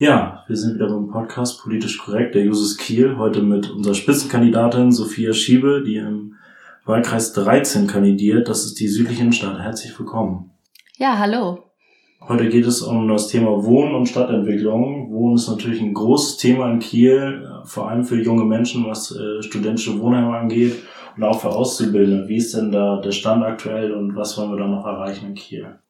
Ja, 0.00 0.44
wir 0.46 0.54
sind 0.54 0.76
wieder 0.76 0.86
beim 0.86 1.08
Podcast 1.08 1.60
Politisch 1.60 1.98
Korrekt, 1.98 2.36
der 2.36 2.44
Jusus 2.44 2.76
Kiel, 2.76 3.16
heute 3.16 3.42
mit 3.42 3.68
unserer 3.68 3.94
Spitzenkandidatin 3.94 4.92
Sophia 4.92 5.32
Schiebe, 5.32 5.82
die 5.84 5.96
im 5.96 6.36
Wahlkreis 6.84 7.32
13 7.32 7.88
kandidiert. 7.88 8.48
Das 8.48 8.64
ist 8.64 8.78
die 8.78 8.86
südliche 8.86 9.22
Innenstadt. 9.22 9.58
Herzlich 9.58 9.98
willkommen. 9.98 10.52
Ja, 10.98 11.18
hallo. 11.18 11.64
Heute 12.20 12.48
geht 12.48 12.64
es 12.64 12.80
um 12.80 13.08
das 13.08 13.26
Thema 13.26 13.64
Wohnen 13.64 13.96
und 13.96 14.06
Stadtentwicklung. 14.06 15.10
Wohnen 15.10 15.34
ist 15.34 15.48
natürlich 15.48 15.80
ein 15.80 15.94
großes 15.94 16.36
Thema 16.36 16.70
in 16.70 16.78
Kiel, 16.78 17.50
vor 17.64 17.88
allem 17.88 18.04
für 18.04 18.22
junge 18.22 18.44
Menschen, 18.44 18.86
was 18.86 19.10
äh, 19.10 19.42
studentische 19.42 19.98
Wohnheime 19.98 20.38
angeht 20.38 20.76
und 21.16 21.24
auch 21.24 21.40
für 21.40 21.48
Auszubildende. 21.48 22.28
Wie 22.28 22.36
ist 22.36 22.54
denn 22.54 22.70
da 22.70 23.00
der 23.00 23.10
Stand 23.10 23.42
aktuell 23.42 23.92
und 23.92 24.14
was 24.14 24.38
wollen 24.38 24.52
wir 24.52 24.58
da 24.58 24.68
noch 24.68 24.86
erreichen 24.86 25.26
in 25.30 25.34
Kiel? 25.34 25.80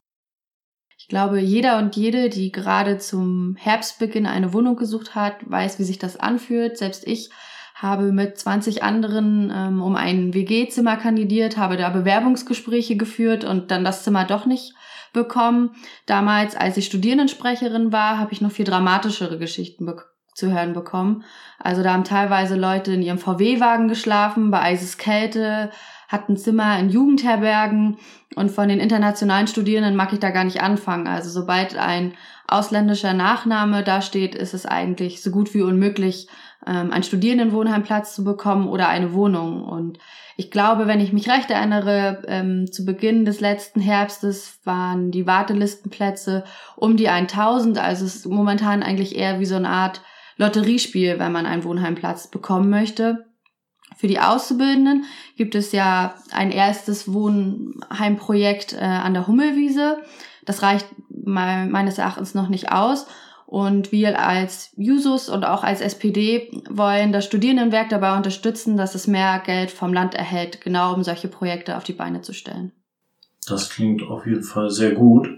Ich 1.08 1.10
glaube, 1.10 1.40
jeder 1.40 1.78
und 1.78 1.96
jede, 1.96 2.28
die 2.28 2.52
gerade 2.52 2.98
zum 2.98 3.56
Herbstbeginn 3.56 4.26
eine 4.26 4.52
Wohnung 4.52 4.76
gesucht 4.76 5.14
hat, 5.14 5.36
weiß, 5.40 5.78
wie 5.78 5.84
sich 5.84 5.98
das 5.98 6.20
anfühlt. 6.20 6.76
Selbst 6.76 7.06
ich 7.06 7.30
habe 7.74 8.12
mit 8.12 8.36
20 8.36 8.82
anderen 8.82 9.50
ähm, 9.50 9.80
um 9.80 9.96
ein 9.96 10.34
WG-Zimmer 10.34 10.98
kandidiert, 10.98 11.56
habe 11.56 11.78
da 11.78 11.88
Bewerbungsgespräche 11.88 12.98
geführt 12.98 13.44
und 13.44 13.70
dann 13.70 13.84
das 13.84 14.04
Zimmer 14.04 14.26
doch 14.26 14.44
nicht 14.44 14.74
bekommen. 15.14 15.70
Damals, 16.04 16.54
als 16.54 16.76
ich 16.76 16.84
Studierendensprecherin 16.84 17.90
war, 17.90 18.18
habe 18.18 18.34
ich 18.34 18.42
noch 18.42 18.52
viel 18.52 18.66
dramatischere 18.66 19.38
Geschichten 19.38 19.90
zu 20.34 20.52
hören 20.52 20.74
bekommen. 20.74 21.24
Also 21.58 21.82
da 21.82 21.94
haben 21.94 22.04
teilweise 22.04 22.54
Leute 22.54 22.92
in 22.92 23.00
ihrem 23.00 23.18
VW-Wagen 23.18 23.88
geschlafen, 23.88 24.50
bei 24.50 24.76
Eiseskälte, 26.08 26.18
hatten 26.28 26.36
Zimmer 26.36 26.78
in 26.78 26.88
Jugendherbergen 26.88 27.98
und 28.34 28.50
von 28.50 28.68
den 28.68 28.80
internationalen 28.80 29.46
Studierenden 29.46 29.94
mag 29.94 30.12
ich 30.12 30.18
da 30.18 30.30
gar 30.30 30.44
nicht 30.44 30.62
anfangen. 30.62 31.06
Also 31.06 31.30
sobald 31.30 31.76
ein 31.76 32.14
ausländischer 32.46 33.12
Nachname 33.12 33.84
dasteht, 33.84 34.34
ist 34.34 34.54
es 34.54 34.64
eigentlich 34.64 35.22
so 35.22 35.30
gut 35.30 35.52
wie 35.54 35.62
unmöglich, 35.62 36.28
ähm, 36.66 36.90
einen 36.92 37.02
Studierendenwohnheimplatz 37.02 38.14
zu 38.14 38.24
bekommen 38.24 38.68
oder 38.68 38.88
eine 38.88 39.12
Wohnung. 39.12 39.62
Und 39.62 39.98
ich 40.36 40.50
glaube, 40.50 40.86
wenn 40.86 41.00
ich 41.00 41.12
mich 41.12 41.28
recht 41.28 41.50
erinnere, 41.50 42.22
ähm, 42.26 42.72
zu 42.72 42.86
Beginn 42.86 43.26
des 43.26 43.40
letzten 43.40 43.80
Herbstes 43.80 44.60
waren 44.64 45.10
die 45.10 45.26
Wartelistenplätze 45.26 46.44
um 46.76 46.96
die 46.96 47.10
1000. 47.10 47.78
Also 47.78 48.06
es 48.06 48.16
ist 48.16 48.26
momentan 48.26 48.82
eigentlich 48.82 49.14
eher 49.14 49.40
wie 49.40 49.46
so 49.46 49.56
eine 49.56 49.68
Art 49.68 50.00
Lotteriespiel, 50.38 51.18
wenn 51.18 51.32
man 51.32 51.46
einen 51.46 51.64
Wohnheimplatz 51.64 52.28
bekommen 52.28 52.70
möchte. 52.70 53.27
Für 53.98 54.06
die 54.06 54.20
Auszubildenden 54.20 55.06
gibt 55.36 55.56
es 55.56 55.72
ja 55.72 56.14
ein 56.30 56.52
erstes 56.52 57.12
Wohnheimprojekt 57.12 58.74
äh, 58.74 58.76
an 58.76 59.12
der 59.12 59.26
Hummelwiese. 59.26 59.98
Das 60.44 60.62
reicht 60.62 60.86
meines 61.10 61.98
Erachtens 61.98 62.32
noch 62.32 62.48
nicht 62.48 62.70
aus. 62.70 63.08
Und 63.44 63.90
wir 63.90 64.24
als 64.24 64.70
Jusos 64.76 65.28
und 65.28 65.44
auch 65.44 65.64
als 65.64 65.80
SPD 65.80 66.62
wollen 66.70 67.12
das 67.12 67.24
Studierendenwerk 67.24 67.88
dabei 67.88 68.16
unterstützen, 68.16 68.76
dass 68.76 68.94
es 68.94 69.08
mehr 69.08 69.42
Geld 69.44 69.72
vom 69.72 69.92
Land 69.92 70.14
erhält, 70.14 70.60
genau 70.60 70.94
um 70.94 71.02
solche 71.02 71.26
Projekte 71.26 71.76
auf 71.76 71.82
die 71.82 71.92
Beine 71.92 72.20
zu 72.20 72.32
stellen. 72.32 72.70
Das 73.48 73.68
klingt 73.68 74.02
auf 74.02 74.26
jeden 74.26 74.44
Fall 74.44 74.70
sehr 74.70 74.92
gut. 74.92 75.28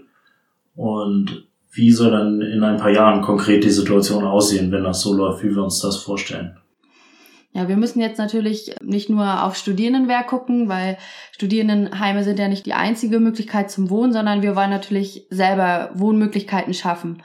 Und 0.75 1.47
wie 1.71 1.89
soll 1.89 2.11
dann 2.11 2.41
in 2.41 2.63
ein 2.63 2.77
paar 2.77 2.91
Jahren 2.91 3.23
konkret 3.23 3.63
die 3.63 3.71
Situation 3.71 4.23
aussehen, 4.23 4.71
wenn 4.71 4.83
das 4.83 5.01
so 5.01 5.15
läuft, 5.15 5.43
wie 5.43 5.55
wir 5.55 5.63
uns 5.63 5.79
das 5.79 5.97
vorstellen? 5.97 6.57
Ja, 7.53 7.67
wir 7.67 7.75
müssen 7.75 7.99
jetzt 7.99 8.17
natürlich 8.17 8.75
nicht 8.81 9.09
nur 9.09 9.43
auf 9.43 9.57
Studierendenwerk 9.57 10.27
gucken, 10.27 10.69
weil 10.69 10.97
Studierendenheime 11.33 12.23
sind 12.23 12.39
ja 12.39 12.47
nicht 12.47 12.65
die 12.65 12.73
einzige 12.73 13.19
Möglichkeit 13.19 13.69
zum 13.69 13.89
Wohnen, 13.89 14.13
sondern 14.13 14.41
wir 14.41 14.55
wollen 14.55 14.69
natürlich 14.69 15.25
selber 15.29 15.89
Wohnmöglichkeiten 15.93 16.73
schaffen. 16.73 17.21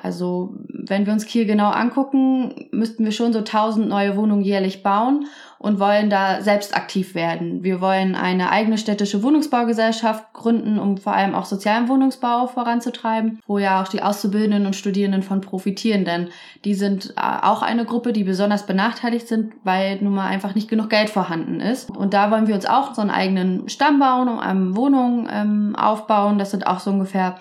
Also 0.00 0.54
wenn 0.68 1.06
wir 1.06 1.12
uns 1.12 1.26
Kiel 1.26 1.46
genau 1.46 1.70
angucken, 1.70 2.68
müssten 2.72 3.04
wir 3.04 3.12
schon 3.12 3.32
so 3.32 3.40
1000 3.40 3.88
neue 3.88 4.16
Wohnungen 4.16 4.42
jährlich 4.42 4.82
bauen 4.82 5.26
und 5.64 5.80
wollen 5.80 6.10
da 6.10 6.42
selbst 6.42 6.76
aktiv 6.76 7.14
werden. 7.14 7.64
Wir 7.64 7.80
wollen 7.80 8.16
eine 8.16 8.50
eigene 8.50 8.76
städtische 8.76 9.22
Wohnungsbaugesellschaft 9.22 10.34
gründen, 10.34 10.78
um 10.78 10.98
vor 10.98 11.14
allem 11.14 11.34
auch 11.34 11.46
sozialen 11.46 11.88
Wohnungsbau 11.88 12.48
voranzutreiben, 12.48 13.40
wo 13.46 13.56
ja 13.56 13.82
auch 13.82 13.88
die 13.88 14.02
Auszubildenden 14.02 14.66
und 14.66 14.76
Studierenden 14.76 15.22
von 15.22 15.40
profitieren, 15.40 16.04
denn 16.04 16.28
die 16.66 16.74
sind 16.74 17.14
äh, 17.16 17.22
auch 17.40 17.62
eine 17.62 17.86
Gruppe, 17.86 18.12
die 18.12 18.24
besonders 18.24 18.66
benachteiligt 18.66 19.26
sind, 19.26 19.54
weil 19.64 20.02
nun 20.02 20.14
mal 20.14 20.26
einfach 20.26 20.54
nicht 20.54 20.68
genug 20.68 20.90
Geld 20.90 21.08
vorhanden 21.08 21.60
ist. 21.60 21.88
Und 21.88 22.12
da 22.12 22.30
wollen 22.30 22.46
wir 22.46 22.56
uns 22.56 22.66
auch 22.66 22.94
so 22.94 23.00
einen 23.00 23.10
eigenen 23.10 23.66
Stamm 23.70 23.98
bauen, 23.98 24.28
um 24.28 24.40
eine 24.40 24.76
Wohnung 24.76 25.28
ähm, 25.32 25.76
aufbauen. 25.76 26.36
Das 26.36 26.50
sind 26.50 26.66
auch 26.66 26.80
so 26.80 26.90
ungefähr 26.90 27.36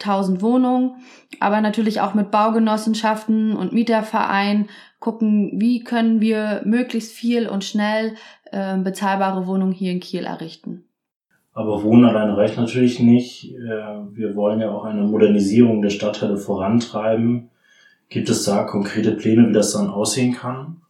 1000 0.00 0.42
Wohnungen, 0.42 0.96
aber 1.40 1.60
natürlich 1.60 2.00
auch 2.00 2.14
mit 2.14 2.30
Baugenossenschaften 2.30 3.56
und 3.56 3.72
Mietervereinen 3.72 4.68
gucken, 5.00 5.52
wie 5.54 5.84
können 5.84 6.20
wir 6.20 6.62
möglichst 6.64 7.12
viel 7.12 7.48
und 7.48 7.64
schnell 7.64 8.14
äh, 8.50 8.76
bezahlbare 8.78 9.46
Wohnungen 9.46 9.72
hier 9.72 9.92
in 9.92 10.00
Kiel 10.00 10.24
errichten. 10.24 10.84
Aber 11.52 11.82
Wohnen 11.82 12.04
alleine 12.04 12.36
reicht 12.36 12.58
natürlich 12.58 13.00
nicht. 13.00 13.52
Äh, 13.54 13.56
wir 13.58 14.36
wollen 14.36 14.60
ja 14.60 14.70
auch 14.70 14.84
eine 14.84 15.02
Modernisierung 15.02 15.80
der 15.80 15.90
Stadtteile 15.90 16.36
vorantreiben. 16.36 17.50
Gibt 18.08 18.28
es 18.28 18.44
da 18.44 18.64
konkrete 18.64 19.12
Pläne, 19.12 19.48
wie 19.48 19.52
das 19.52 19.72
dann 19.72 19.88
aussehen 19.88 20.34
kann? 20.34 20.82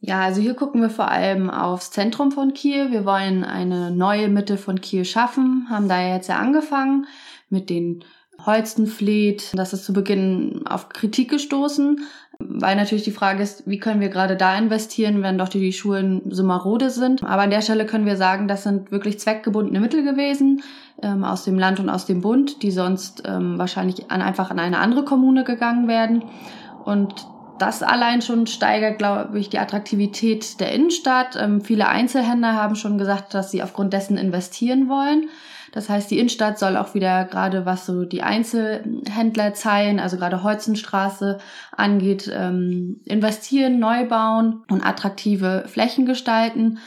Ja, 0.00 0.20
also 0.22 0.40
hier 0.40 0.54
gucken 0.54 0.80
wir 0.80 0.90
vor 0.90 1.10
allem 1.10 1.48
aufs 1.48 1.92
Zentrum 1.92 2.32
von 2.32 2.54
Kiel. 2.54 2.90
Wir 2.90 3.04
wollen 3.04 3.44
eine 3.44 3.90
neue 3.90 4.28
Mitte 4.28 4.56
von 4.56 4.80
Kiel 4.80 5.04
schaffen, 5.04 5.68
haben 5.70 5.88
da 5.88 6.02
jetzt 6.06 6.28
ja 6.28 6.38
angefangen 6.38 7.06
mit 7.48 7.70
den 7.70 8.04
Holstenfleet. 8.46 9.52
Das 9.54 9.72
ist 9.72 9.84
zu 9.84 9.92
Beginn 9.92 10.62
auf 10.66 10.88
Kritik 10.88 11.30
gestoßen, 11.30 12.00
weil 12.38 12.76
natürlich 12.76 13.04
die 13.04 13.12
Frage 13.12 13.42
ist, 13.42 13.64
wie 13.66 13.78
können 13.78 14.00
wir 14.00 14.08
gerade 14.08 14.36
da 14.36 14.56
investieren, 14.56 15.22
wenn 15.22 15.38
doch 15.38 15.48
die 15.48 15.72
Schulen 15.72 16.22
so 16.30 16.42
marode 16.42 16.90
sind. 16.90 17.22
Aber 17.22 17.42
an 17.42 17.50
der 17.50 17.62
Stelle 17.62 17.86
können 17.86 18.06
wir 18.06 18.16
sagen, 18.16 18.48
das 18.48 18.64
sind 18.64 18.90
wirklich 18.90 19.20
zweckgebundene 19.20 19.80
Mittel 19.80 20.02
gewesen 20.02 20.62
ähm, 21.02 21.24
aus 21.24 21.44
dem 21.44 21.58
Land 21.58 21.80
und 21.80 21.88
aus 21.88 22.06
dem 22.06 22.20
Bund, 22.20 22.62
die 22.62 22.70
sonst 22.70 23.22
ähm, 23.26 23.58
wahrscheinlich 23.58 24.10
an, 24.10 24.22
einfach 24.22 24.50
an 24.50 24.58
eine 24.58 24.78
andere 24.78 25.04
Kommune 25.04 25.44
gegangen 25.44 25.88
werden. 25.88 26.24
Und 26.84 27.14
das 27.58 27.82
allein 27.82 28.22
schon 28.22 28.48
steigert, 28.48 28.98
glaube 28.98 29.38
ich, 29.38 29.48
die 29.48 29.58
Attraktivität 29.58 30.58
der 30.58 30.72
Innenstadt. 30.72 31.36
Ähm, 31.36 31.60
viele 31.60 31.88
Einzelhändler 31.88 32.54
haben 32.54 32.74
schon 32.74 32.98
gesagt, 32.98 33.34
dass 33.34 33.52
sie 33.52 33.62
aufgrund 33.62 33.92
dessen 33.92 34.16
investieren 34.16 34.88
wollen. 34.88 35.28
Das 35.72 35.88
heißt, 35.88 36.10
die 36.10 36.18
Innenstadt 36.18 36.58
soll 36.58 36.76
auch 36.76 36.94
wieder 36.94 37.24
gerade 37.24 37.66
was 37.66 37.86
so 37.86 38.04
die 38.04 38.22
Einzelhändlerzeilen, 38.22 39.98
also 39.98 40.18
gerade 40.18 40.42
Holzenstraße 40.42 41.38
angeht, 41.74 42.30
ähm, 42.32 43.00
investieren, 43.06 43.78
neu 43.78 44.06
bauen 44.06 44.62
und 44.70 44.86
attraktive 44.86 45.64
Flächen 45.66 46.04
gestalten. 46.04 46.78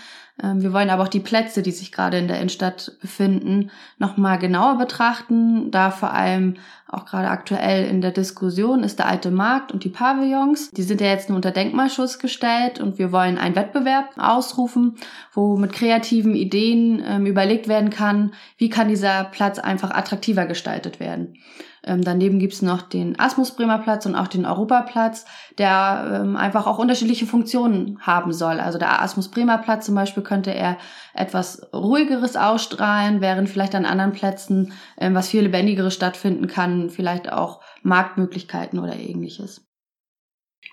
Ähm, 0.41 0.61
wir 0.61 0.73
wollen 0.73 0.89
aber 0.89 1.03
auch 1.03 1.07
die 1.07 1.19
Plätze, 1.19 1.61
die 1.61 1.71
sich 1.71 1.91
gerade 1.91 2.17
in 2.17 2.27
der 2.27 2.37
Innenstadt 2.37 2.93
befinden, 3.01 3.71
nochmal 3.97 4.37
genauer 4.37 4.77
betrachten, 4.77 5.71
da 5.71 5.91
vor 5.91 6.13
allem 6.13 6.55
auch 6.87 7.05
gerade 7.05 7.29
aktuell 7.29 7.85
in 7.87 8.01
der 8.01 8.11
Diskussion 8.11 8.83
ist 8.83 8.99
der 8.99 9.07
alte 9.07 9.31
Markt 9.31 9.71
und 9.71 9.83
die 9.83 9.89
Pavillons. 9.89 10.71
Die 10.71 10.83
sind 10.83 11.01
ja 11.01 11.07
jetzt 11.07 11.29
nur 11.29 11.35
unter 11.35 11.51
Denkmalschutz 11.51 12.19
gestellt 12.19 12.79
und 12.79 12.99
wir 12.99 13.11
wollen 13.11 13.37
einen 13.37 13.55
Wettbewerb 13.55 14.11
ausrufen, 14.17 14.95
wo 15.33 15.57
mit 15.57 15.73
kreativen 15.73 16.35
Ideen 16.35 17.03
ähm, 17.05 17.25
überlegt 17.25 17.67
werden 17.67 17.89
kann, 17.89 18.33
wie 18.57 18.69
kann 18.69 18.87
dieser 18.87 19.25
Platz 19.25 19.57
einfach 19.57 19.91
attraktiver 19.91 20.45
gestaltet 20.45 20.99
werden. 20.99 21.37
Ähm, 21.85 22.03
daneben 22.03 22.39
gibt's 22.39 22.61
noch 22.61 22.81
den 22.81 23.19
Asmus 23.19 23.51
Bremer 23.51 23.77
Platz 23.77 24.05
und 24.05 24.15
auch 24.15 24.27
den 24.27 24.45
Europaplatz, 24.45 25.25
der 25.57 26.21
ähm, 26.21 26.35
einfach 26.35 26.67
auch 26.67 26.79
unterschiedliche 26.79 27.25
Funktionen 27.25 27.99
haben 28.01 28.33
soll. 28.33 28.59
Also 28.59 28.79
der 28.79 29.01
Asmus 29.01 29.29
Bremer 29.29 29.59
Platz 29.59 29.85
zum 29.85 29.95
Beispiel 29.95 30.23
könnte 30.23 30.53
er 30.53 30.77
etwas 31.13 31.69
ruhigeres 31.73 32.35
ausstrahlen, 32.35 33.21
während 33.21 33.49
vielleicht 33.49 33.75
an 33.75 33.85
anderen 33.85 34.13
Plätzen 34.13 34.73
ähm, 34.99 35.13
was 35.13 35.29
viel 35.29 35.43
lebendigeres 35.43 35.93
stattfinden 35.93 36.47
kann, 36.47 36.89
vielleicht 36.89 37.31
auch 37.31 37.61
Marktmöglichkeiten 37.83 38.79
oder 38.79 38.95
ähnliches. 38.95 39.65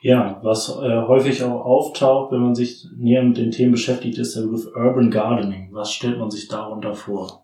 Ja, 0.01 0.41
was 0.43 0.69
äh, 0.69 1.03
häufig 1.07 1.45
auch 1.45 1.65
auftaucht, 1.65 2.33
wenn 2.33 2.41
man 2.41 2.55
sich 2.55 2.89
näher 2.97 3.23
mit 3.23 3.37
den 3.37 3.53
Themen 3.53 3.73
beschäftigt, 3.73 4.19
ist 4.19 4.35
der 4.35 4.43
Begriff 4.43 4.67
Urban 4.75 5.11
Gardening. 5.11 5.69
Was 5.73 5.93
stellt 5.93 6.19
man 6.19 6.31
sich 6.31 6.49
darunter 6.49 6.95
vor? 6.95 7.42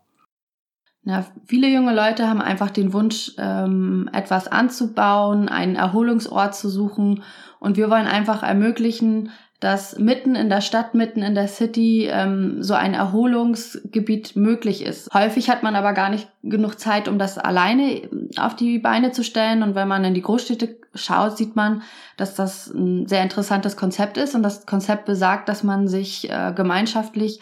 Ja, 1.03 1.25
viele 1.45 1.67
junge 1.69 1.93
Leute 1.93 2.27
haben 2.27 2.41
einfach 2.41 2.69
den 2.69 2.93
Wunsch, 2.93 3.31
ähm, 3.37 4.09
etwas 4.13 4.47
anzubauen, 4.47 5.47
einen 5.47 5.75
Erholungsort 5.75 6.55
zu 6.55 6.69
suchen. 6.69 7.23
Und 7.59 7.77
wir 7.77 7.89
wollen 7.89 8.07
einfach 8.07 8.43
ermöglichen, 8.43 9.31
dass 9.59 9.99
mitten 9.99 10.35
in 10.35 10.49
der 10.49 10.61
Stadt, 10.61 10.93
mitten 10.95 11.21
in 11.21 11.35
der 11.35 11.49
City 11.49 12.07
ähm, 12.09 12.63
so 12.63 12.73
ein 12.73 12.93
Erholungsgebiet 12.93 14.35
möglich 14.37 14.85
ist. 14.85 15.13
Häufig 15.13 15.49
hat 15.49 15.63
man 15.63 15.75
aber 15.75 15.91
gar 15.93 16.09
nicht 16.09 16.29
genug 16.43 16.79
Zeit, 16.79 17.09
um 17.09 17.19
das 17.19 17.37
alleine 17.37 18.09
auf 18.37 18.55
die 18.55 18.79
Beine 18.79 19.11
zu 19.11 19.23
stellen. 19.23 19.63
Und 19.63 19.75
wenn 19.75 19.87
man 19.87 20.05
in 20.05 20.13
die 20.13 20.21
Großstädte 20.21 20.77
schaut, 20.95 21.37
sieht 21.37 21.57
man, 21.57 21.81
dass 22.15 22.35
das 22.35 22.67
ein 22.67 23.07
sehr 23.07 23.21
interessantes 23.21 23.75
Konzept 23.75 24.17
ist. 24.17 24.33
Und 24.33 24.43
das 24.43 24.65
Konzept 24.65 25.05
besagt, 25.05 25.49
dass 25.49 25.63
man 25.63 25.89
sich 25.89 26.29
äh, 26.29 26.53
gemeinschaftlich 26.55 27.41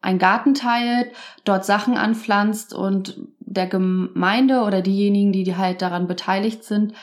einen 0.00 0.18
Garten 0.18 0.54
teilt, 0.54 1.12
dort 1.44 1.64
Sachen 1.64 1.96
anpflanzt 1.96 2.74
und 2.74 3.20
der 3.40 3.66
Gemeinde 3.66 4.62
oder 4.62 4.80
diejenigen, 4.82 5.32
die 5.32 5.56
halt 5.56 5.82
daran 5.82 6.06
beteiligt 6.06 6.64
sind, 6.64 6.94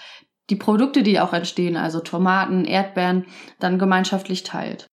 die 0.50 0.56
Produkte, 0.56 1.04
die 1.04 1.20
auch 1.20 1.34
entstehen, 1.34 1.76
also 1.76 2.00
Tomaten, 2.00 2.66
Erdbeeren, 2.66 3.26
dann 3.60 3.80
gemeinschaftlich 3.80 4.44
teilt. 4.44 4.88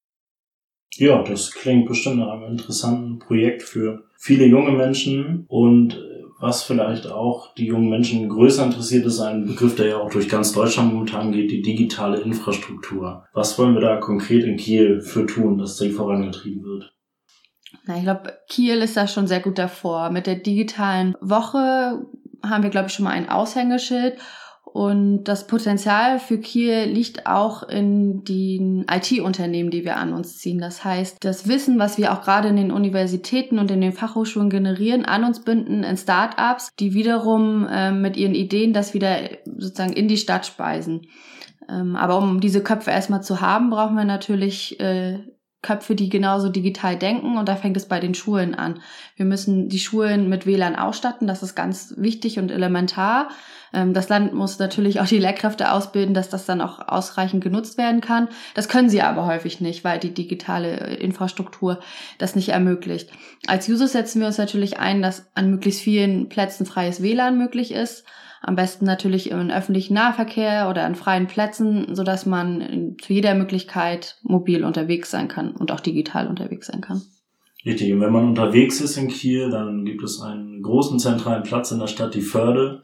Ja, 0.96 1.22
das 1.22 1.52
klingt 1.52 1.86
bestimmt 1.86 2.18
nach 2.18 2.32
einem 2.32 2.52
interessanten 2.52 3.18
Projekt 3.18 3.62
für 3.62 4.04
viele 4.16 4.46
junge 4.46 4.72
Menschen 4.72 5.44
und 5.48 6.00
was 6.40 6.62
vielleicht 6.64 7.06
auch 7.06 7.54
die 7.54 7.66
jungen 7.66 7.88
Menschen 7.88 8.28
größer 8.28 8.64
interessiert, 8.66 9.06
ist 9.06 9.20
ein 9.20 9.46
Begriff, 9.46 9.76
der 9.76 9.86
ja 9.86 9.96
auch 9.98 10.10
durch 10.10 10.28
ganz 10.28 10.52
Deutschland 10.52 10.92
momentan 10.92 11.32
geht, 11.32 11.50
die 11.50 11.62
digitale 11.62 12.20
Infrastruktur. 12.20 13.24
Was 13.32 13.58
wollen 13.58 13.74
wir 13.74 13.80
da 13.80 13.96
konkret 13.96 14.44
in 14.44 14.56
Kiel 14.56 15.00
für 15.00 15.24
tun, 15.26 15.58
dass 15.58 15.78
die 15.78 15.90
vorangetrieben 15.90 16.62
wird? 16.64 16.92
Na, 17.86 17.96
ich 17.96 18.02
glaube, 18.02 18.32
Kiel 18.48 18.78
ist 18.78 18.96
da 18.96 19.06
schon 19.06 19.26
sehr 19.26 19.40
gut 19.40 19.58
davor. 19.58 20.10
Mit 20.10 20.26
der 20.26 20.36
digitalen 20.36 21.14
Woche 21.20 22.06
haben 22.42 22.62
wir, 22.62 22.70
glaube 22.70 22.88
ich, 22.88 22.94
schon 22.94 23.04
mal 23.04 23.12
ein 23.12 23.28
Aushängeschild 23.28 24.18
und 24.74 25.22
das 25.22 25.46
Potenzial 25.46 26.18
für 26.18 26.38
Kiel 26.38 26.86
liegt 26.86 27.28
auch 27.28 27.62
in 27.62 28.24
den 28.24 28.84
IT-Unternehmen, 28.90 29.70
die 29.70 29.84
wir 29.84 29.98
an 29.98 30.12
uns 30.12 30.38
ziehen. 30.38 30.58
Das 30.58 30.82
heißt, 30.82 31.18
das 31.20 31.46
Wissen, 31.46 31.78
was 31.78 31.96
wir 31.96 32.12
auch 32.12 32.22
gerade 32.22 32.48
in 32.48 32.56
den 32.56 32.72
Universitäten 32.72 33.60
und 33.60 33.70
in 33.70 33.80
den 33.80 33.92
Fachhochschulen 33.92 34.50
generieren, 34.50 35.04
an 35.04 35.22
uns 35.22 35.44
binden 35.44 35.84
in 35.84 35.96
Start-ups, 35.96 36.70
die 36.80 36.92
wiederum 36.92 37.68
äh, 37.68 37.92
mit 37.92 38.16
ihren 38.16 38.34
Ideen 38.34 38.72
das 38.72 38.94
wieder 38.94 39.16
sozusagen 39.44 39.92
in 39.92 40.08
die 40.08 40.16
Stadt 40.16 40.44
speisen. 40.44 41.02
Ähm, 41.68 41.94
aber 41.94 42.18
um 42.18 42.40
diese 42.40 42.60
Köpfe 42.60 42.90
erstmal 42.90 43.22
zu 43.22 43.40
haben, 43.40 43.70
brauchen 43.70 43.94
wir 43.94 44.04
natürlich 44.04 44.80
äh, 44.80 45.20
Köpfe, 45.64 45.96
die 45.96 46.08
genauso 46.08 46.48
digital 46.48 46.96
denken 46.96 47.36
und 47.38 47.48
da 47.48 47.56
fängt 47.56 47.76
es 47.76 47.88
bei 47.88 47.98
den 47.98 48.14
Schulen 48.14 48.54
an. 48.54 48.80
Wir 49.16 49.24
müssen 49.24 49.68
die 49.68 49.80
Schulen 49.80 50.28
mit 50.28 50.46
WLAN 50.46 50.76
ausstatten, 50.76 51.26
das 51.26 51.42
ist 51.42 51.56
ganz 51.56 51.94
wichtig 51.96 52.38
und 52.38 52.52
elementar. 52.52 53.30
Ähm, 53.74 53.92
das 53.92 54.08
Land 54.08 54.32
muss 54.32 54.58
natürlich 54.58 55.00
auch 55.00 55.06
die 55.06 55.18
Lehrkräfte 55.18 55.72
ausbilden, 55.72 56.14
dass 56.14 56.28
das 56.28 56.46
dann 56.46 56.60
auch 56.60 56.88
ausreichend 56.88 57.42
genutzt 57.42 57.76
werden 57.76 58.00
kann. 58.00 58.28
Das 58.54 58.68
können 58.68 58.88
sie 58.88 59.02
aber 59.02 59.26
häufig 59.26 59.60
nicht, 59.60 59.84
weil 59.84 59.98
die 59.98 60.14
digitale 60.14 60.96
Infrastruktur 60.96 61.80
das 62.18 62.36
nicht 62.36 62.50
ermöglicht. 62.50 63.10
Als 63.46 63.68
Users 63.68 63.92
setzen 63.92 64.20
wir 64.20 64.28
uns 64.28 64.38
natürlich 64.38 64.78
ein, 64.78 65.02
dass 65.02 65.26
an 65.34 65.50
möglichst 65.50 65.80
vielen 65.80 66.28
Plätzen 66.28 66.64
freies 66.66 67.02
WLAN 67.02 67.36
möglich 67.36 67.72
ist. 67.72 68.04
Am 68.40 68.56
besten 68.56 68.84
natürlich 68.84 69.30
im 69.30 69.50
öffentlichen 69.50 69.94
Nahverkehr 69.94 70.68
oder 70.68 70.84
an 70.84 70.94
freien 70.94 71.26
Plätzen, 71.26 71.94
so 71.94 72.04
dass 72.04 72.26
man 72.26 72.96
zu 73.00 73.14
jeder 73.14 73.34
Möglichkeit 73.34 74.18
mobil 74.22 74.64
unterwegs 74.64 75.10
sein 75.10 75.28
kann 75.28 75.52
und 75.52 75.72
auch 75.72 75.80
digital 75.80 76.28
unterwegs 76.28 76.66
sein 76.66 76.82
kann. 76.82 77.00
Richtig. 77.64 77.90
Und 77.92 78.00
wenn 78.00 78.12
man 78.12 78.28
unterwegs 78.28 78.82
ist 78.82 78.98
in 78.98 79.08
Kiel, 79.08 79.48
dann 79.50 79.86
gibt 79.86 80.02
es 80.02 80.20
einen 80.20 80.62
großen 80.62 80.98
zentralen 80.98 81.42
Platz 81.42 81.72
in 81.72 81.78
der 81.78 81.86
Stadt, 81.86 82.14
die 82.14 82.20
Förde. 82.20 82.82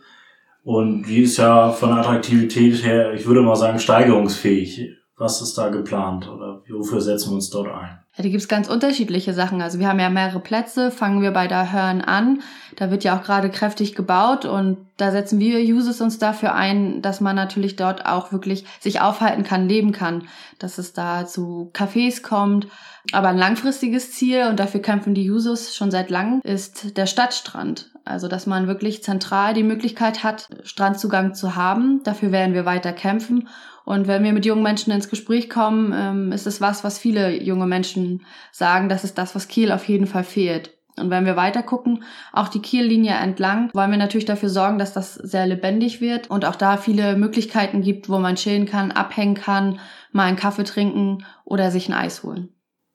Und 0.63 1.05
die 1.05 1.23
ist 1.23 1.39
ja 1.39 1.71
von 1.71 1.93
Attraktivität 1.93 2.85
her, 2.85 3.13
ich 3.15 3.27
würde 3.27 3.43
mal 3.43 3.57
sagen, 3.57 3.79
steigerungsfähig. 3.79 4.97
Was 5.17 5.43
ist 5.43 5.59
da 5.59 5.69
geplant 5.69 6.29
oder 6.29 6.63
wofür 6.71 7.03
setzen 7.03 7.31
wir 7.31 7.35
uns 7.35 7.51
dort 7.51 7.69
ein? 7.69 7.99
Ja, 8.17 8.25
da 8.25 8.29
gibt's 8.31 8.49
ganz 8.49 8.69
unterschiedliche 8.69 9.35
Sachen. 9.35 9.61
Also 9.61 9.79
wir 9.79 9.87
haben 9.87 10.01
ja 10.01 10.09
mehrere 10.09 10.41
Plätze, 10.41 10.91
fangen 10.91 11.21
wir 11.21 11.31
bei 11.31 11.47
der 11.47 11.73
Hörn 11.73 12.01
an. 12.01 12.41
Da 12.77 12.91
wird 12.91 13.05
ja 13.05 13.19
auch 13.19 13.23
gerade 13.23 13.51
kräftig 13.51 13.95
gebaut 13.95 14.47
und 14.47 14.79
da 14.97 15.11
setzen 15.11 15.39
wir 15.39 15.59
Users 15.61 16.01
uns 16.01 16.19
dafür 16.19 16.55
ein, 16.55 17.03
dass 17.03 17.21
man 17.21 17.37
natürlich 17.37 17.77
dort 17.77 18.07
auch 18.07 18.33
wirklich 18.33 18.65
sich 18.81 19.01
aufhalten 19.01 19.45
kann, 19.45 19.69
leben 19.69 19.93
kann, 19.93 20.25
dass 20.59 20.79
es 20.79 20.93
da 20.93 21.27
zu 21.27 21.71
Cafés 21.75 22.23
kommt. 22.23 22.67
Aber 23.13 23.29
ein 23.29 23.39
langfristiges 23.39 24.13
Ziel, 24.13 24.47
und 24.49 24.59
dafür 24.59 24.81
kämpfen 24.81 25.15
die 25.15 25.31
Users 25.31 25.75
schon 25.75 25.91
seit 25.91 26.11
langem, 26.11 26.41
ist 26.45 26.97
der 26.97 27.07
Stadtstrand. 27.07 27.91
Also, 28.11 28.29
dass 28.29 28.47
man 28.47 28.67
wirklich 28.67 29.03
zentral 29.03 29.55
die 29.55 29.63
Möglichkeit 29.63 30.25
hat, 30.25 30.49
Strandzugang 30.65 31.35
zu 31.35 31.55
haben. 31.55 32.03
Dafür 32.03 32.33
werden 32.33 32.55
wir 32.55 32.65
weiter 32.65 32.93
kämpfen. 32.93 33.49
Und 33.85 34.09
wenn 34.09 34.25
wir 34.25 34.33
mit 34.33 34.45
jungen 34.45 34.63
Menschen 34.63 34.93
ins 34.93 35.09
Gespräch 35.09 35.49
kommen, 35.49 35.93
ähm, 35.95 36.33
ist 36.33 36.47
es 36.47 36.61
was, 36.61 36.85
was 36.85 36.99
viele 36.99 37.43
junge 37.43 37.67
Menschen 37.67 38.25
sagen, 38.53 38.89
das 38.89 39.05
ist 39.05 39.17
das, 39.17 39.35
was 39.35 39.49
Kiel 39.49 39.73
auf 39.73 39.85
jeden 39.89 40.07
Fall 40.07 40.25
fehlt. 40.25 40.77
Und 40.97 41.11
wenn 41.11 41.25
wir 41.25 41.37
weiter 41.37 41.63
gucken, 41.63 42.05
auch 42.33 42.49
die 42.49 42.61
Kiellinie 42.61 43.15
entlang, 43.15 43.71
wollen 43.73 43.91
wir 43.91 43.99
natürlich 43.99 44.27
dafür 44.27 44.49
sorgen, 44.49 44.79
dass 44.79 44.93
das 44.93 45.15
sehr 45.15 45.47
lebendig 45.47 46.01
wird 46.01 46.29
und 46.31 46.45
auch 46.45 46.57
da 46.57 46.77
viele 46.77 47.17
Möglichkeiten 47.17 47.81
gibt, 47.81 48.09
wo 48.09 48.19
man 48.19 48.35
chillen 48.35 48.67
kann, 48.67 48.93
abhängen 48.93 49.35
kann, 49.35 49.79
mal 50.13 50.25
einen 50.25 50.37
Kaffee 50.37 50.65
trinken 50.65 51.25
oder 51.45 51.71
sich 51.71 51.89
ein 51.89 51.95
Eis 51.95 52.23
holen. 52.23 52.51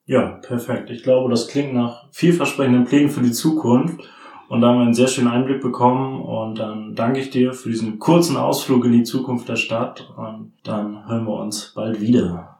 Ja, 0.05 0.39
perfekt. 0.45 0.91
Ich 0.91 1.01
glaube, 1.01 1.31
das 1.31 1.47
klingt 1.47 1.73
nach 1.73 2.07
vielversprechenden 2.11 2.85
Plänen 2.85 3.09
für 3.09 3.21
die 3.21 3.31
Zukunft. 3.31 4.01
Und 4.47 4.61
da 4.61 4.67
haben 4.67 4.77
wir 4.77 4.85
einen 4.85 4.93
sehr 4.93 5.07
schönen 5.07 5.27
Einblick 5.27 5.61
bekommen. 5.61 6.21
Und 6.21 6.59
dann 6.59 6.95
danke 6.95 7.19
ich 7.19 7.29
dir 7.29 7.53
für 7.53 7.69
diesen 7.69 7.99
kurzen 7.99 8.37
Ausflug 8.37 8.85
in 8.85 8.91
die 8.91 9.03
Zukunft 9.03 9.49
der 9.49 9.55
Stadt. 9.55 10.13
Und 10.15 10.53
dann 10.63 11.07
hören 11.07 11.25
wir 11.25 11.33
uns 11.33 11.73
bald 11.75 12.01
wieder. 12.01 12.54